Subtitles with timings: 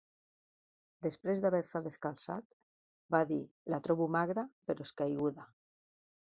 [1.07, 2.57] Després de haver-se descalçat-
[3.17, 5.51] va dir -la trobo magra, però escaiguda.